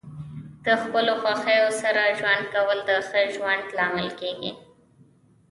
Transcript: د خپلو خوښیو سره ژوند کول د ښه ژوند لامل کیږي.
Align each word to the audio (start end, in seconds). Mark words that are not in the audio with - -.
د 0.65 0.67
خپلو 0.81 1.13
خوښیو 1.21 1.69
سره 1.81 2.15
ژوند 2.19 2.43
کول 2.53 2.79
د 2.89 2.91
ښه 3.07 3.21
ژوند 3.35 3.63
لامل 3.77 4.09
کیږي. 4.19 4.51